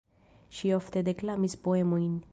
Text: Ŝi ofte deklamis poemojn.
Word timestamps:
Ŝi 0.59 0.71
ofte 0.79 1.05
deklamis 1.11 1.57
poemojn. 1.69 2.13